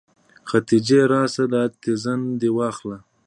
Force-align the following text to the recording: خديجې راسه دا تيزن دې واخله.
خديجې 0.49 0.99
راسه 1.11 1.43
دا 1.53 1.63
تيزن 1.81 2.21
دې 2.39 2.49
واخله. 2.57 2.97